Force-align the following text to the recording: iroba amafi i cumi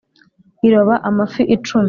iroba 0.67 0.95
amafi 1.09 1.41
i 1.55 1.57
cumi 1.65 1.79